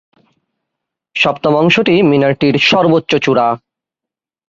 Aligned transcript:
সপ্তম 1.15 1.53
অংশটি 1.55 1.95
মিনারটির 2.01 2.55
সর্বোচ্চ 2.61 3.11
চূড়া। 3.15 3.47